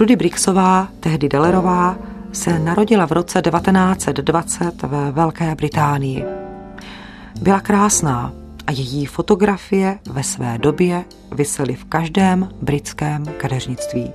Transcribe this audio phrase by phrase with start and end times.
[0.00, 1.96] Trudy Brixová, tehdy Delerová,
[2.32, 6.24] se narodila v roce 1920 ve Velké Británii.
[7.40, 8.32] Byla krásná
[8.66, 14.12] a její fotografie ve své době visely v každém britském kadeřnictví.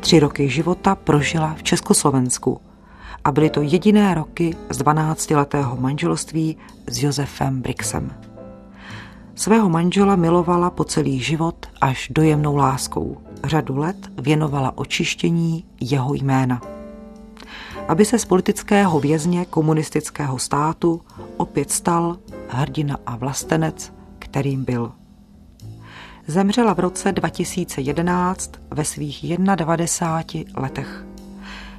[0.00, 2.60] Tři roky života prožila v Československu
[3.24, 8.10] a byly to jediné roky z 12-letého manželství s Josefem Brixem.
[9.34, 13.23] Svého manžela milovala po celý život až dojemnou láskou.
[13.44, 16.60] Řadu let věnovala očištění jeho jména.
[17.88, 21.00] Aby se z politického vězně komunistického státu
[21.36, 22.16] opět stal
[22.48, 24.92] hrdina a vlastenec, kterým byl.
[26.26, 31.04] Zemřela v roce 2011 ve svých 91 letech.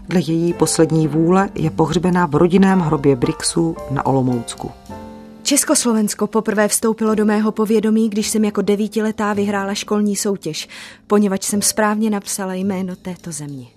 [0.09, 4.71] Dle její poslední vůle je pohřbena v rodinném hrobě Brixu na Olomoucku.
[5.45, 10.67] Československo poprvé vstoupilo do mého povědomí, když jsem jako devítiletá vyhrála školní soutěž,
[11.07, 13.67] poněvadž jsem správně napsala jméno této země.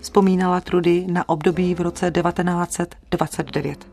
[0.00, 3.86] Vzpomínala Trudy na období v roce 1929.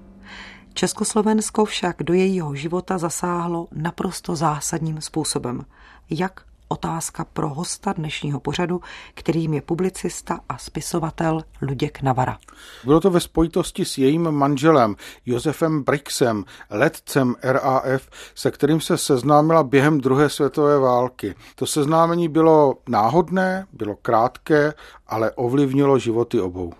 [0.73, 5.65] Československo však do jejího života zasáhlo naprosto zásadním způsobem.
[6.09, 6.41] Jak
[6.73, 8.81] otázka pro hosta dnešního pořadu,
[9.13, 12.37] kterým je publicista a spisovatel Luděk Navara.
[12.83, 19.63] Bylo to ve spojitosti s jejím manželem Josefem Brixem, letcem RAF, se kterým se seznámila
[19.63, 21.35] během druhé světové války.
[21.55, 24.73] To seznámení bylo náhodné, bylo krátké,
[25.07, 26.73] ale ovlivnilo životy obou.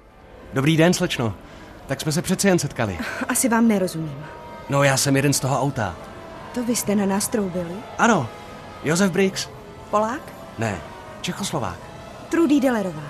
[0.53, 1.34] Dobrý den, slečno.
[1.88, 2.98] Tak jsme se přece jen setkali.
[3.28, 4.26] Asi vám nerozumím.
[4.70, 5.96] No, já jsem jeden z toho auta.
[6.53, 7.74] To vy jste na nás troubili?
[7.98, 8.30] Ano,
[8.84, 9.50] Josef Briggs.
[9.94, 10.22] Polák?
[10.58, 10.81] Ne,
[11.22, 11.78] Čechoslovák.
[12.30, 13.04] Trudy Delerová.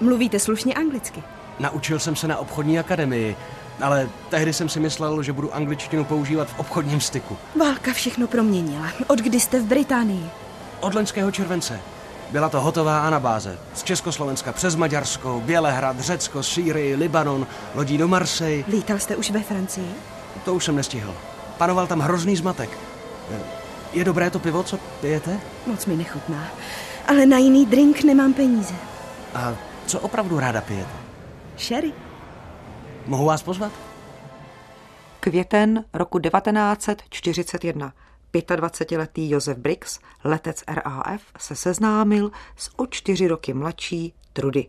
[0.00, 1.22] Mluvíte slušně anglicky?
[1.58, 3.36] Naučil jsem se na obchodní akademii,
[3.82, 7.36] ale tehdy jsem si myslel, že budu angličtinu používat v obchodním styku.
[7.60, 8.86] Válka všechno proměnila.
[9.06, 10.30] Od kdy jste v Británii?
[10.80, 11.80] Od loňského července.
[12.30, 13.58] Byla to hotová anabáze.
[13.74, 18.64] Z Československa přes Maďarsko, Bělehrad, Řecko, Sýrii, Libanon, lodí do Marseille.
[18.68, 19.94] Lítal jste už ve Francii?
[20.44, 21.14] To už jsem nestihl.
[21.58, 22.78] Panoval tam hrozný zmatek.
[23.94, 25.40] Je dobré to pivo, co pijete?
[25.66, 26.48] Moc mi nechutná.
[27.06, 28.74] Ale na jiný drink nemám peníze.
[29.34, 29.56] A
[29.86, 30.92] co opravdu ráda pijete?
[31.58, 31.92] Sherry.
[33.06, 33.72] Mohu vás pozvat?
[35.20, 37.92] Květen roku 1941.
[38.32, 44.66] 25-letý Josef Brix, letec RAF, se seznámil s o čtyři roky mladší Trudy.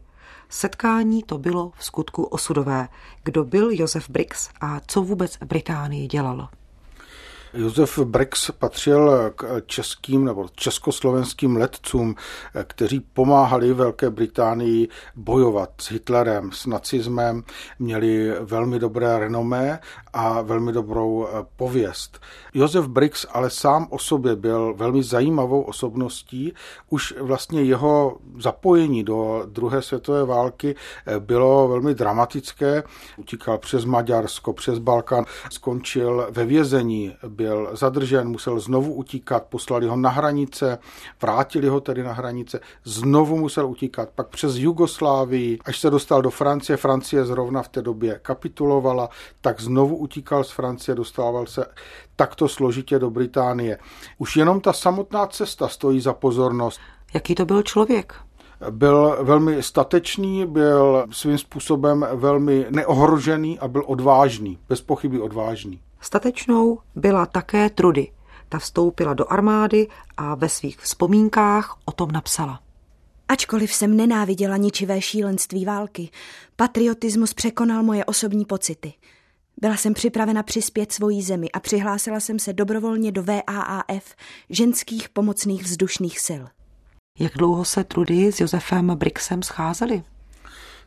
[0.49, 2.87] Setkání to bylo v skutku osudové.
[3.23, 6.49] Kdo byl Josef Brix a co vůbec v Británii dělal?
[7.55, 12.15] Josef Brex patřil k českým nebo československým letcům,
[12.63, 17.43] kteří pomáhali Velké Británii bojovat s Hitlerem, s nacismem,
[17.79, 19.79] měli velmi dobré renomé
[20.15, 22.19] a velmi dobrou eh, pověst.
[22.53, 26.53] Josef Brix ale sám o sobě byl velmi zajímavou osobností.
[26.89, 30.75] Už vlastně jeho zapojení do druhé světové války
[31.05, 32.83] eh, bylo velmi dramatické.
[33.17, 39.95] Utíkal přes Maďarsko, přes Balkán, skončil ve vězení, byl zadržen, musel znovu utíkat, poslali ho
[39.95, 40.77] na hranice,
[41.21, 46.29] vrátili ho tedy na hranice, znovu musel utíkat, pak přes Jugoslávii, až se dostal do
[46.29, 49.09] Francie, Francie zrovna v té době kapitulovala,
[49.41, 51.65] tak znovu utíkal z Francie, dostával se
[52.15, 53.77] takto složitě do Británie.
[54.17, 56.79] Už jenom ta samotná cesta stojí za pozornost.
[57.13, 58.13] Jaký to byl člověk?
[58.69, 65.81] Byl velmi statečný, byl svým způsobem velmi neohrožený a byl odvážný, bez pochyby odvážný.
[66.01, 68.11] Statečnou byla také Trudy.
[68.49, 69.87] Ta vstoupila do armády
[70.17, 72.59] a ve svých vzpomínkách o tom napsala.
[73.27, 76.09] Ačkoliv jsem nenáviděla ničivé šílenství války,
[76.55, 78.93] patriotismus překonal moje osobní pocity.
[79.61, 84.15] Byla jsem připravena přispět svojí zemi a přihlásila jsem se dobrovolně do VAAF,
[84.49, 86.43] ženských pomocných vzdušných sil.
[87.19, 90.03] Jak dlouho se Trudy s Josefem Brixem scházeli?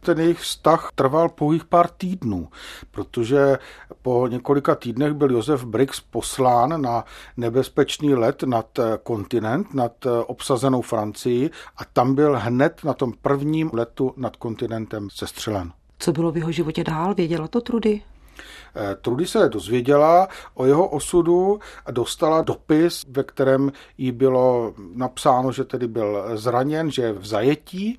[0.00, 2.48] ten jejich vztah trval pouhých pár týdnů,
[2.90, 3.58] protože
[4.02, 7.04] po několika týdnech byl Josef Briggs poslán na
[7.36, 14.14] nebezpečný let nad kontinent, nad obsazenou Francii a tam byl hned na tom prvním letu
[14.16, 15.72] nad kontinentem sestřelen.
[15.98, 17.14] Co bylo v jeho životě dál?
[17.14, 18.02] Věděla to Trudy?
[18.76, 25.52] Eh, Trudy se dozvěděla o jeho osudu a dostala dopis, ve kterém jí bylo napsáno,
[25.52, 27.96] že tedy byl zraněn, že je v zajetí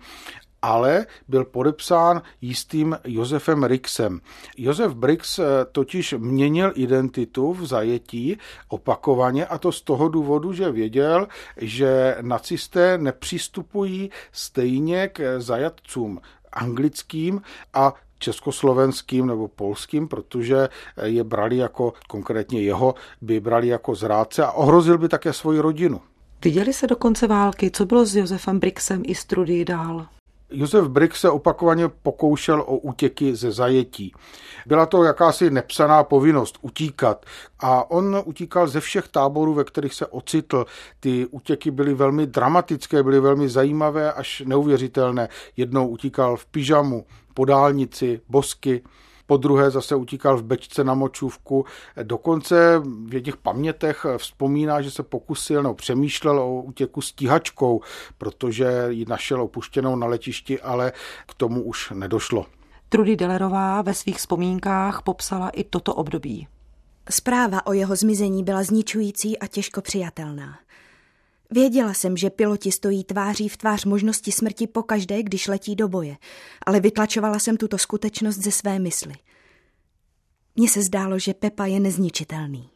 [0.62, 4.22] ale byl podepsán jistým Josefem Rixem.
[4.58, 8.38] Josef Brix eh, totiž měnil identitu v zajetí
[8.68, 11.28] opakovaně a to z toho důvodu, že věděl,
[11.58, 16.22] že nacisté nepřistupují stejně k zajatcům
[16.52, 17.42] anglickým
[17.74, 20.70] a československým nebo polským, protože
[21.04, 26.02] je brali jako, konkrétně jeho, by brali jako zrádce a ohrozil by také svoji rodinu.
[26.44, 30.08] Viděli se do konce války, co bylo s Josefem Brixem i s Trudy dál?
[30.52, 34.14] Josef Brix se opakovaně pokoušel o útěky ze zajetí.
[34.66, 37.26] Byla to jakási nepsaná povinnost utíkat
[37.60, 40.66] a on utíkal ze všech táborů, ve kterých se ocitl.
[41.00, 45.30] Ty útěky byly velmi dramatické, byly velmi zajímavé až neuvěřitelné.
[45.58, 48.82] Jednou utíkal v pyžamu, po dálnici, bosky
[49.30, 51.66] po druhé zase utíkal v bečce na močůvku.
[52.04, 57.82] Dokonce v jedných pamětech vzpomíná, že se pokusil nebo přemýšlel o útěku stíhačkou,
[58.18, 60.92] protože ji našel opuštěnou na letišti, ale
[61.28, 62.46] k tomu už nedošlo.
[62.90, 66.48] Trudy Delerová ve svých vzpomínkách popsala i toto období.
[67.10, 70.60] Zpráva o jeho zmizení byla zničující a těžko přijatelná.
[71.52, 76.18] Věděla jsem, že piloti stojí tváří v tvář možnosti smrti pokaždé, když letí do boje,
[76.66, 79.14] ale vytlačovala jsem tuto skutečnost ze své mysli.
[80.56, 82.70] Mně se zdálo, že Pepa je nezničitelný.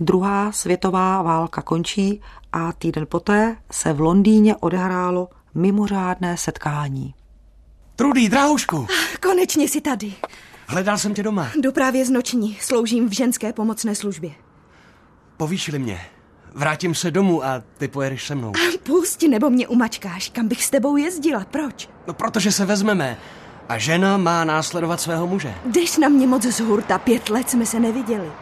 [0.00, 2.20] Druhá světová válka končí
[2.52, 7.14] a týden poté se v Londýně odehrálo mimořádné setkání.
[7.96, 8.86] Trudy, dráhušku!
[9.22, 10.14] Konečně si tady.
[10.66, 11.50] Hledal jsem tě doma.
[11.60, 14.30] Jdu právě z noční, sloužím v ženské pomocné službě.
[15.36, 16.00] Povýšili mě.
[16.54, 18.52] Vrátím se domů a ty pojedeš se mnou.
[18.82, 21.88] Pust, nebo mě umačkáš, kam bych s tebou jezdila, proč?
[22.06, 23.18] No protože se vezmeme.
[23.68, 25.54] A žena má následovat svého muže.
[25.64, 28.32] Jdeš na mě moc z hurta, pět let jsme se neviděli.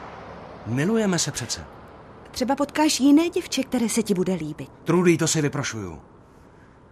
[0.66, 1.64] Milujeme se přece.
[2.30, 4.68] Třeba potkáš jiné děvče, které se ti bude líbit.
[4.84, 5.98] Trudy, to si vyprošuju.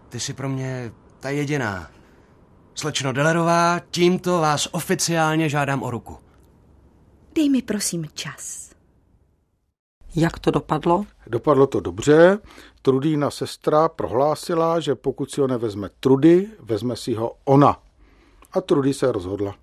[0.08, 1.90] Ty jsi pro mě ta jediná.
[2.74, 6.18] Slečno Delerová, tímto vás oficiálně žádám o ruku.
[7.34, 8.69] Dej mi prosím čas.
[10.16, 11.04] Jak to dopadlo?
[11.26, 12.38] Dopadlo to dobře.
[12.82, 17.76] Trudína sestra prohlásila, že pokud si ho nevezme Trudy, vezme si ho ona.
[18.52, 19.54] A Trudy se rozhodla.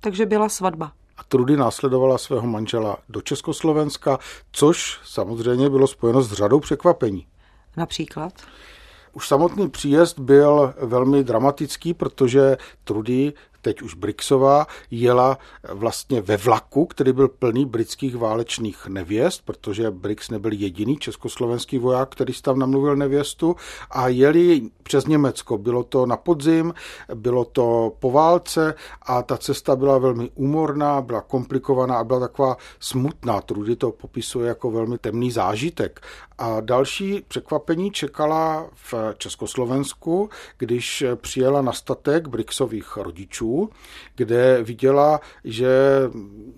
[0.00, 0.92] Takže byla svatba.
[1.16, 4.18] A Trudy následovala svého manžela do Československa,
[4.52, 7.26] což samozřejmě bylo spojeno s řadou překvapení.
[7.76, 8.32] Například?
[9.12, 13.32] Už samotný příjezd byl velmi dramatický, protože Trudy
[13.64, 15.38] teď už Brixová, jela
[15.72, 22.12] vlastně ve vlaku, který byl plný britských válečných nevěst, protože Brix nebyl jediný československý voják,
[22.12, 23.56] který tam namluvil nevěstu
[23.90, 25.58] a jeli přes Německo.
[25.58, 26.74] Bylo to na podzim,
[27.14, 32.56] bylo to po válce a ta cesta byla velmi úmorná, byla komplikovaná a byla taková
[32.80, 33.40] smutná.
[33.40, 36.00] Trudy to popisuje jako velmi temný zážitek.
[36.38, 43.53] A další překvapení čekala v Československu, když přijela na statek Brixových rodičů,
[44.16, 45.70] kde viděla, že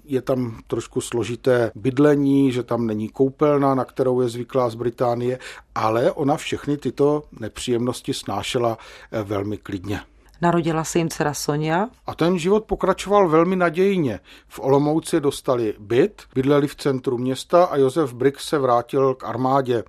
[0.04, 5.38] je tam trošku složité bydlení, že tam není koupelna, na kterou je zvyklá z Británie,
[5.74, 8.78] ale ona všechny tyto nepříjemnosti snášela
[9.24, 10.00] velmi klidně.
[10.42, 11.88] Narodila se jim dcera Sonja.
[12.06, 14.20] A ten život pokračoval velmi nadějně.
[14.48, 19.84] V Olomouci dostali byt, bydleli v centru města a Josef Brix se vrátil k armádě.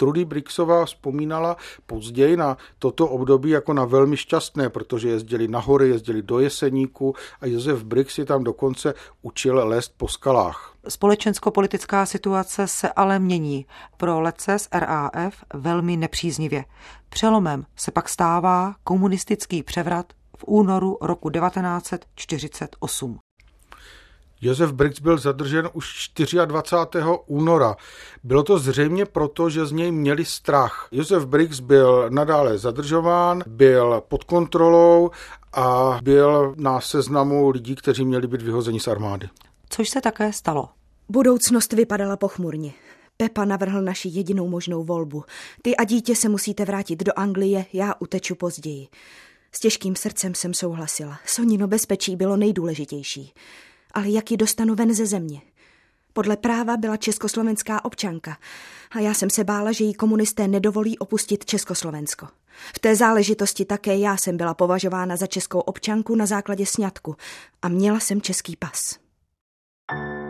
[0.00, 1.56] Trudy Brixová vzpomínala
[1.86, 7.14] později na toto období jako na velmi šťastné, protože jezdili na hory, jezdili do Jeseníku
[7.40, 10.74] a Josef Brix si tam dokonce učil lézt po skalách.
[10.88, 13.66] Společensko-politická situace se ale mění.
[13.96, 14.22] Pro
[14.56, 16.64] z RAF velmi nepříznivě.
[17.08, 23.18] Přelomem se pak stává komunistický převrat v únoru roku 1948.
[24.40, 26.10] Josef Brix byl zadržen už
[26.44, 27.04] 24.
[27.26, 27.76] února.
[28.24, 30.88] Bylo to zřejmě proto, že z něj měli strach.
[30.92, 35.10] Josef Brix byl nadále zadržován, byl pod kontrolou
[35.52, 39.28] a byl na seznamu lidí, kteří měli být vyhozeni z armády.
[39.70, 40.68] Což se také stalo.
[41.08, 42.72] Budoucnost vypadala pochmurně.
[43.16, 45.24] Pepa navrhl naši jedinou možnou volbu.
[45.62, 48.88] Ty a dítě se musíte vrátit do Anglie, já uteču později.
[49.52, 51.18] S těžkým srdcem jsem souhlasila.
[51.26, 53.32] Sonino bezpečí bylo nejdůležitější.
[53.98, 55.40] Ale jak ji dostanu ven ze země?
[56.12, 58.36] Podle práva byla československá občanka
[58.90, 62.28] a já jsem se bála, že jí komunisté nedovolí opustit Československo.
[62.74, 67.16] V té záležitosti také já jsem byla považována za českou občanku na základě sňatku
[67.62, 68.98] a měla jsem český pas.
[69.90, 70.27] klik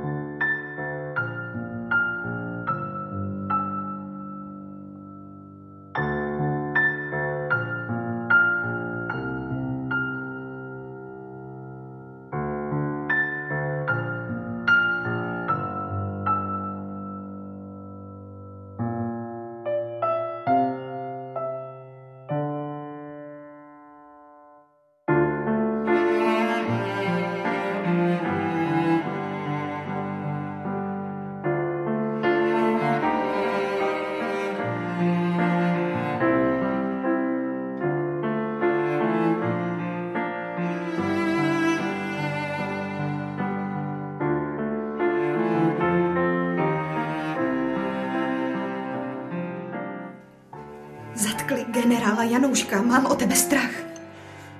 [52.38, 53.71] Janouška, mám o tebe strach.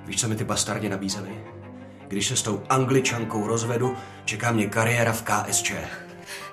[0.05, 1.43] Víš, co mi ty bastardi nabízeli?
[2.07, 5.71] Když se s tou angličankou rozvedu, čeká mě kariéra v KSČ.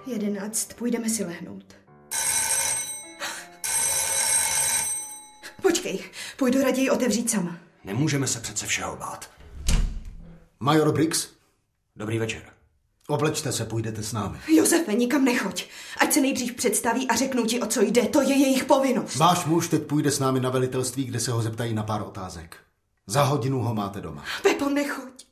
[0.07, 1.77] Jedenáct, půjdeme si lehnout.
[5.63, 6.05] Počkej,
[6.37, 7.59] půjdu raději otevřít sama.
[7.85, 9.31] Nemůžeme se přece všeho bát.
[10.61, 11.29] Major Briggs,
[11.97, 12.56] Dobrý večer.
[13.09, 14.39] Oblečte se, půjdete s námi.
[14.49, 15.65] Josefe, nikam nechoď.
[15.99, 18.03] Ať se nejdřív představí a řeknou ti, o co jde.
[18.03, 19.17] To je jejich povinnost.
[19.17, 22.57] Váš muž teď půjde s námi na velitelství, kde se ho zeptají na pár otázek.
[23.07, 24.25] Za hodinu ho máte doma.
[24.43, 25.27] Pepo, nechoď.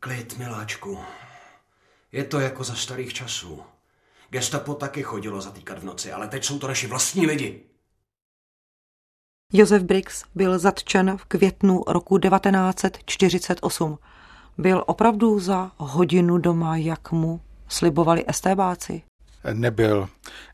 [0.00, 0.98] Klid, miláčku.
[2.12, 3.62] Je to jako za starých časů.
[4.30, 7.62] Gestapo taky chodilo zatýkat v noci, ale teď jsou to naši vlastní lidi.
[9.52, 13.98] Josef Briggs byl zatčen v květnu roku 1948.
[14.58, 19.02] Byl opravdu za hodinu doma, jak mu slibovali estébáci?
[19.52, 20.08] Nebyl.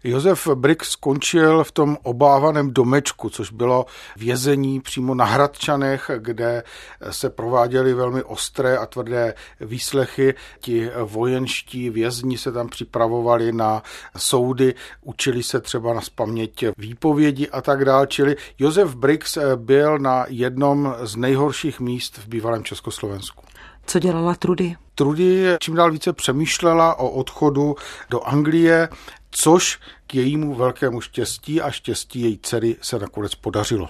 [0.05, 3.87] Josef Briggs skončil v tom obávaném domečku, což bylo
[4.17, 6.63] vězení přímo na Hradčanech, kde
[7.11, 10.35] se prováděly velmi ostré a tvrdé výslechy.
[10.61, 13.83] Ti vojenští vězni se tam připravovali na
[14.17, 18.07] soudy, učili se třeba na spaměť výpovědi a tak dále.
[18.07, 23.43] Čili Josef Briggs byl na jednom z nejhorších míst v bývalém Československu.
[23.87, 24.77] Co dělala Trudy?
[24.95, 27.75] Trudy čím dál více přemýšlela o odchodu
[28.11, 28.89] do Anglie,
[29.31, 33.89] což k jejímu velkému štěstí a štěstí její dcery se nakonec podařilo.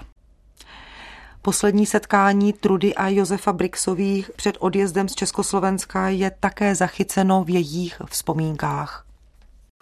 [1.43, 8.03] Poslední setkání Trudy a Josefa Brixových před odjezdem z Československa je také zachyceno v jejich
[8.11, 9.07] vzpomínkách.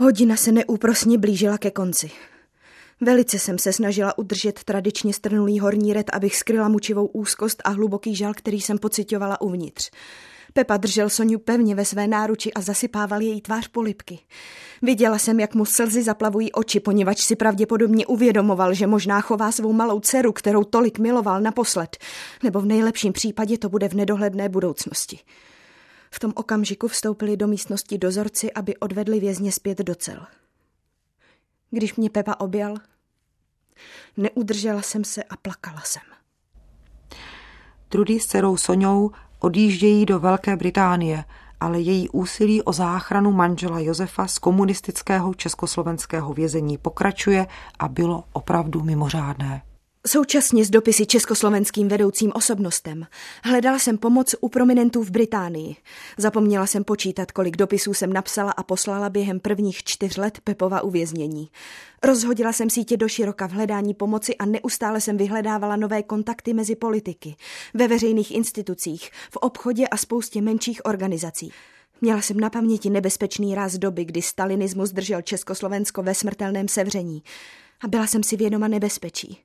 [0.00, 2.11] Hodina se neúprosně blížila ke konci.
[3.01, 8.17] Velice jsem se snažila udržet tradičně strnulý horní red, abych skryla mučivou úzkost a hluboký
[8.17, 9.91] žal, který jsem pocitovala uvnitř.
[10.53, 14.19] Pepa držel Soniu pevně ve své náruči a zasypával její tvář polipky.
[14.83, 19.73] Viděla jsem, jak mu slzy zaplavují oči, poněvadž si pravděpodobně uvědomoval, že možná chová svou
[19.73, 21.97] malou dceru, kterou tolik miloval naposled,
[22.43, 25.19] nebo v nejlepším případě to bude v nedohledné budoucnosti.
[26.11, 30.27] V tom okamžiku vstoupili do místnosti dozorci, aby odvedli vězně zpět do cel.
[31.75, 32.75] Když mě Pepa objal,
[34.16, 36.02] neudržela jsem se a plakala jsem.
[37.88, 41.25] Trudy s dcerou Soňou odjíždějí do Velké Británie,
[41.61, 47.47] ale její úsilí o záchranu manžela Josefa z komunistického československého vězení pokračuje
[47.78, 49.62] a bylo opravdu mimořádné.
[50.06, 53.06] Současně s dopisy československým vedoucím osobnostem
[53.44, 55.76] hledala jsem pomoc u prominentů v Británii.
[56.18, 61.49] Zapomněla jsem počítat, kolik dopisů jsem napsala a poslala během prvních čtyř let Pepova uvěznění.
[62.02, 66.76] Rozhodila jsem sítě do široka v hledání pomoci a neustále jsem vyhledávala nové kontakty mezi
[66.76, 67.37] politiky,
[67.75, 71.52] ve veřejných institucích, v obchodě a spoustě menších organizací.
[72.00, 77.23] Měla jsem na paměti nebezpečný ráz doby, kdy stalinismus držel Československo ve smrtelném sevření.
[77.85, 79.38] A byla jsem si vědoma nebezpečí,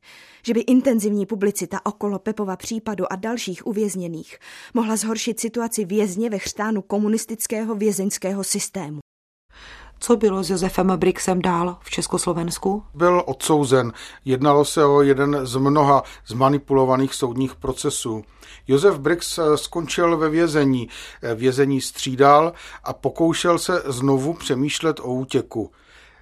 [0.44, 4.38] že by intenzivní publicita okolo Pepova případu a dalších uvězněných
[4.74, 9.00] mohla zhoršit situaci vězně ve chřtánu komunistického vězeňského systému.
[10.00, 12.84] Co bylo s Josefem Brixem dál v Československu?
[12.94, 13.94] Byl odsouzen.
[14.26, 18.24] Jednalo se o jeden z mnoha zmanipulovaných soudních procesů.
[18.68, 20.90] Josef Brix skončil ve vězení.
[21.36, 22.54] Vězení střídal
[22.84, 25.72] a pokoušel se znovu přemýšlet o útěku.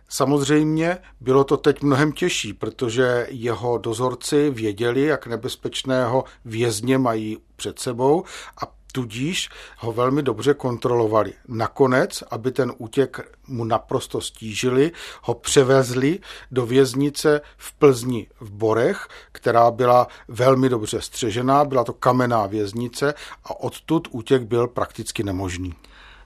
[0.09, 7.79] Samozřejmě bylo to teď mnohem těžší, protože jeho dozorci věděli, jak nebezpečného vězně mají před
[7.79, 8.23] sebou
[8.63, 11.33] a tudíž ho velmi dobře kontrolovali.
[11.47, 16.19] Nakonec, aby ten útěk mu naprosto stížili, ho převezli
[16.51, 23.13] do věznice v Plzni v Borech, která byla velmi dobře střežená, byla to kamenná věznice
[23.43, 25.73] a odtud útěk byl prakticky nemožný.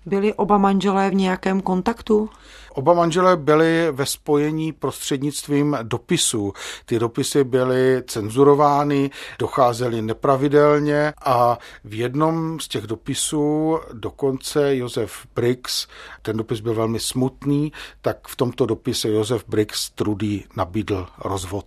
[0.05, 2.29] Byli oba manželé v nějakém kontaktu?
[2.73, 6.53] Oba manželé byli ve spojení prostřednictvím dopisů.
[6.85, 15.87] Ty dopisy byly cenzurovány, docházely nepravidelně a v jednom z těch dopisů dokonce Josef Briggs,
[16.21, 21.65] ten dopis byl velmi smutný, tak v tomto dopise Josef Briggs Trudy nabídl rozvod.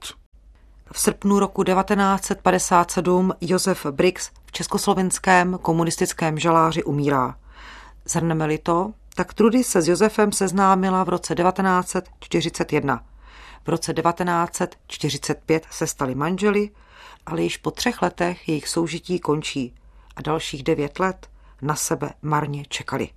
[0.92, 7.36] V srpnu roku 1957 Josef Briggs v československém komunistickém žaláři umírá.
[8.08, 13.04] Zhrneme-li to, tak Trudy se s Josefem seznámila v roce 1941.
[13.64, 16.70] V roce 1945 se stali manželi,
[17.26, 19.74] ale již po třech letech jejich soužití končí
[20.16, 21.30] a dalších devět let
[21.62, 23.08] na sebe marně čekali.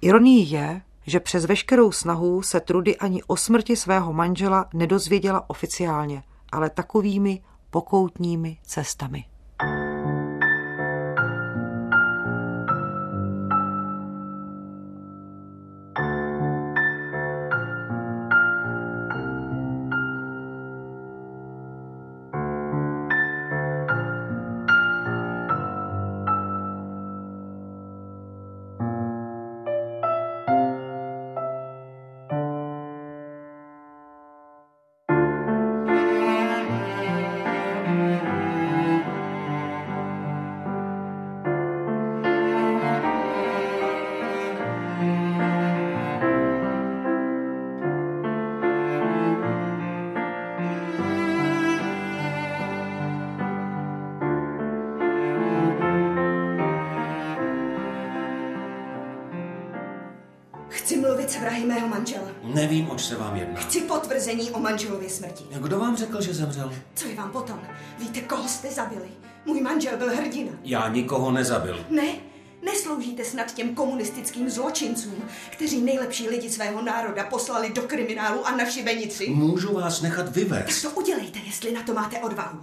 [0.00, 6.22] Ironií je, že přes veškerou snahu se Trudy ani o smrti svého manžela nedozvěděla oficiálně,
[6.52, 9.24] ale takovými pokoutními cestami.
[61.32, 62.28] Zbavit vrahy mého manžela.
[62.42, 63.60] Nevím, oč se vám jedná.
[63.60, 65.44] Chci potvrzení o manželově smrti.
[65.60, 66.72] Kdo vám řekl, že zemřel?
[66.94, 67.60] Co je vám potom?
[67.98, 69.08] Víte, koho jste zabili?
[69.46, 70.52] Můj manžel byl hrdina.
[70.64, 71.86] Já nikoho nezabil.
[71.90, 72.12] Ne,
[72.64, 75.14] nesloužíte snad těm komunistickým zločincům,
[75.50, 79.28] kteří nejlepší lidi svého národa poslali do kriminálu a na šibenici?
[79.30, 80.82] Můžu vás nechat Tak vyvést.
[80.82, 82.58] to udělejte, jestli na to máte odvahu.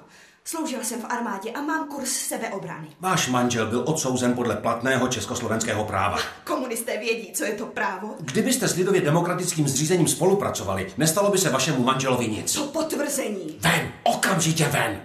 [0.50, 2.88] Sloužila jsem v armádě a mám kurz sebeobrany.
[3.00, 6.18] Váš manžel byl odsouzen podle platného československého práva.
[6.44, 8.16] Komunisté vědí, co je to právo.
[8.20, 12.54] Kdybyste s lidově demokratickým zřízením spolupracovali, nestalo by se vašemu manželovi nic.
[12.54, 13.58] Co potvrzení?
[13.60, 13.92] Ven!
[14.04, 15.02] Okamžitě ven!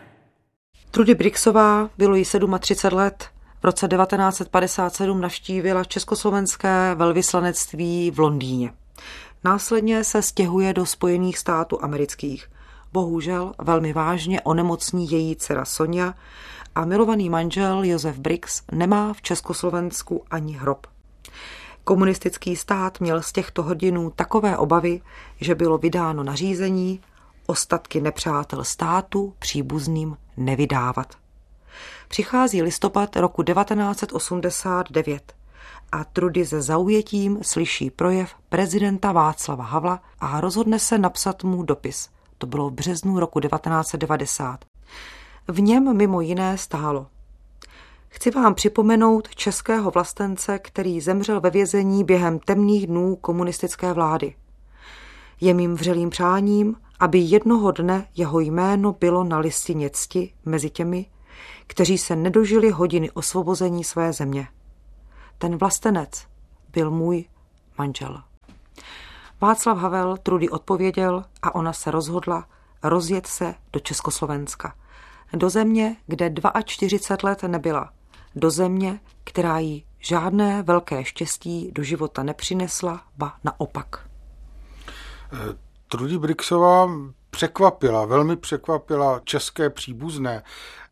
[0.91, 2.25] Trudy Brixová bylo jí
[2.61, 3.29] 37 let.
[3.61, 8.73] V roce 1957 navštívila československé velvyslanectví v Londýně.
[9.45, 12.54] Následně se stěhuje do Spojených států amerických.
[12.95, 16.15] Bohužel velmi vážně onemocní její dcera Sonja
[16.75, 20.87] a milovaný manžel Josef Brix nemá v Československu ani hrob.
[21.85, 25.01] Komunistický stát měl z těchto hrdinů takové obavy,
[25.41, 27.01] že bylo vydáno nařízení
[27.47, 31.15] ostatky nepřátel státu příbuzným nevydávat.
[32.09, 35.35] Přichází listopad roku 1989
[35.93, 42.15] a Trudy se zaujetím slyší projev prezidenta Václava Havla a rozhodne se napsat mu dopis.
[42.45, 44.65] To bylo v březnu roku 1990.
[45.49, 47.07] V něm mimo jiné stálo.
[48.09, 54.35] Chci vám připomenout českého vlastence, který zemřel ve vězení během temných dnů komunistické vlády.
[55.41, 61.07] Je mým vřelým přáním, aby jednoho dne jeho jméno bylo na listině cti mezi těmi,
[61.67, 64.49] kteří se nedožili hodiny osvobození své země.
[65.39, 66.27] Ten vlastenec
[66.73, 67.25] byl můj
[67.79, 68.23] manžel.
[69.45, 72.47] Václav Havel Trudy odpověděl a ona se rozhodla
[72.83, 74.75] rozjet se do Československa.
[75.33, 77.93] Do země, kde 42 let nebyla.
[78.37, 84.09] Do země, která jí žádné velké štěstí do života nepřinesla, ba naopak.
[85.89, 86.91] Trudy Brixová
[87.31, 90.43] překvapila, velmi překvapila české příbuzné.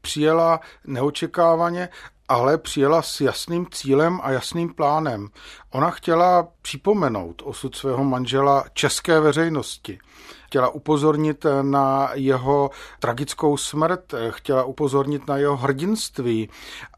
[0.00, 1.88] Přijela neočekávaně,
[2.28, 5.28] ale přijela s jasným cílem a jasným plánem.
[5.70, 9.98] Ona chtěla připomenout osud svého manžela české veřejnosti.
[10.46, 16.48] Chtěla upozornit na jeho tragickou smrt, chtěla upozornit na jeho hrdinství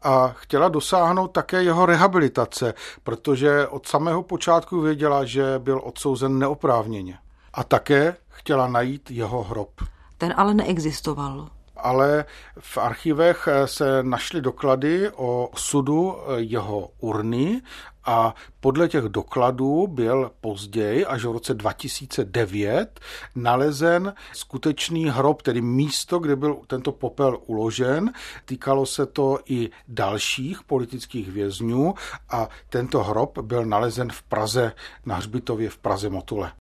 [0.03, 7.17] a chtěla dosáhnout také jeho rehabilitace, protože od samého počátku věděla, že byl odsouzen neoprávněně.
[7.53, 9.69] A také chtěla najít jeho hrob.
[10.17, 11.49] Ten ale neexistoval.
[11.77, 12.25] Ale
[12.59, 17.61] v archivech se našly doklady o osudu jeho urny
[18.05, 22.99] a podle těch dokladů byl později, až v roce 2009,
[23.35, 28.13] nalezen skutečný hrob, tedy místo, kde byl tento popel uložen.
[28.45, 31.93] Týkalo se to i dalších politických vězňů
[32.29, 34.71] a tento hrob byl nalezen v Praze,
[35.05, 36.51] na hřbitově v Praze Motule.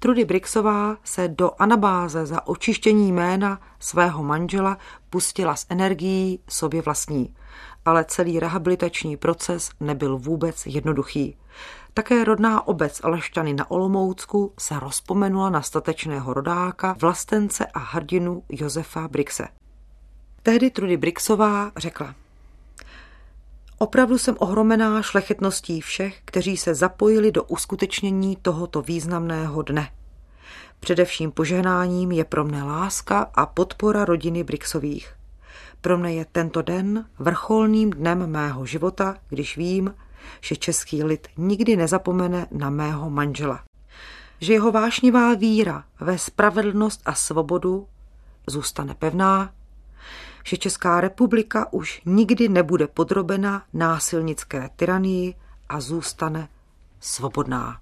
[0.00, 4.78] Trudy Brixová se do anabáze za očištění jména svého manžela
[5.10, 7.34] pustila s energií sobě vlastní.
[7.84, 11.36] Ale celý rehabilitační proces nebyl vůbec jednoduchý.
[11.94, 19.08] Také rodná obec Lešťany na Olomoucku se rozpomenula na statečného rodáka, vlastence a hrdinu Josefa
[19.08, 19.48] Brixe.
[20.42, 22.14] Tehdy Trudy Brixová řekla
[23.80, 29.90] Opravdu jsem ohromená šlechetností všech, kteří se zapojili do uskutečnění tohoto významného dne.
[30.80, 35.14] Především požehnáním je pro mne láska a podpora rodiny Brixových.
[35.80, 39.94] Pro mne je tento den vrcholným dnem mého života, když vím,
[40.40, 43.64] že český lid nikdy nezapomene na mého manžela.
[44.40, 47.86] Že jeho vášnivá víra ve spravedlnost a svobodu
[48.46, 49.50] zůstane pevná
[50.48, 55.34] že Česká republika už nikdy nebude podrobena násilnické tyranii
[55.68, 56.48] a zůstane
[57.00, 57.80] svobodná.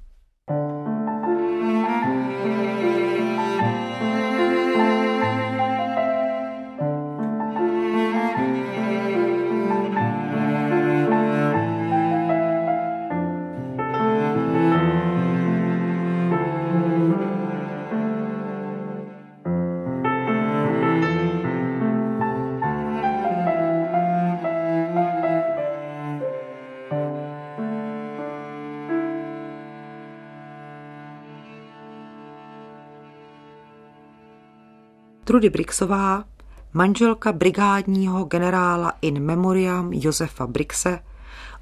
[35.37, 36.25] Trudy Brixová,
[36.73, 41.01] manželka brigádního generála in memoriam Josefa Brixe,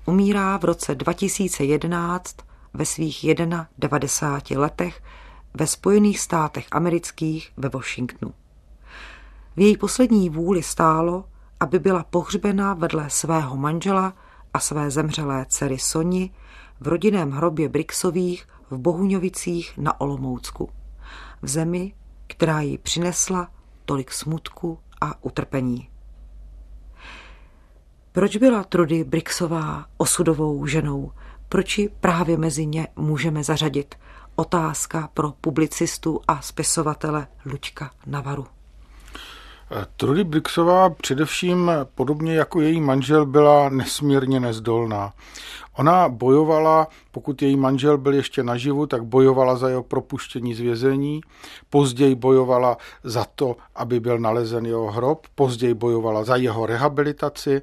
[0.07, 2.37] umírá v roce 2011
[2.75, 3.27] ve svých
[3.79, 5.03] 91 letech
[5.55, 8.35] ve Spojených státech amerických ve Washingtonu.
[9.57, 11.25] V její poslední vůli stálo,
[11.61, 14.15] aby byla pohřbena vedle svého manžela
[14.55, 16.31] a své zemřelé dcery Soni
[16.81, 20.71] v rodinném hrobě Brixových v Bohuňovicích na Olomoucku,
[21.43, 21.93] v zemi,
[22.27, 23.54] která jí přinesla
[23.85, 25.89] tolik smutku a utrpení.
[28.13, 31.13] Proč byla Trudy Brixová osudovou ženou?
[31.49, 33.95] Proč ji právě mezi ně můžeme zařadit?
[34.37, 38.47] Otázka pro publicistu a spisovatele Luďka Navaru.
[39.97, 45.13] Trudy Brixová především podobně jako její manžel byla nesmírně nezdolná.
[45.77, 51.21] Ona bojovala, pokud její manžel byl ještě naživu, tak bojovala za jeho propuštění z vězení,
[51.71, 57.63] později bojovala za to, aby byl nalezen jeho hrob, později bojovala za jeho rehabilitaci,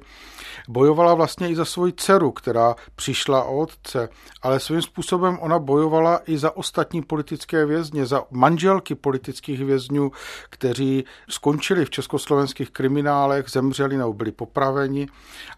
[0.68, 4.08] bojovala vlastně i za svoji dceru, která přišla o otce,
[4.42, 10.12] ale svým způsobem ona bojovala i za ostatní politické vězně, za manželky politických vězňů,
[10.50, 15.08] kteří skončili v československých kriminálech, zemřeli nebo byli popraveni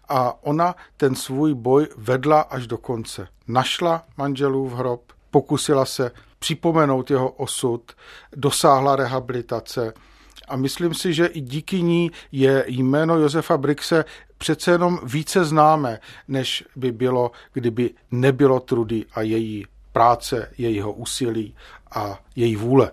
[0.09, 3.27] a ona ten svůj boj vedla až do konce.
[3.47, 7.91] Našla manželův hrob, pokusila se připomenout jeho osud,
[8.35, 9.93] dosáhla rehabilitace
[10.47, 14.05] a myslím si, že i díky ní je jméno Josefa Brixe
[14.37, 21.55] přece jenom více známe, než by bylo, kdyby nebylo Trudy a její práce, jejího úsilí
[21.91, 22.91] a její vůle.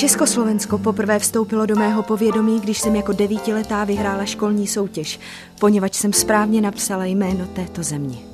[0.00, 5.20] Československo poprvé vstoupilo do mého povědomí, když jsem jako devítiletá vyhrála školní soutěž,
[5.58, 8.29] poněvadž jsem správně napsala jméno této země.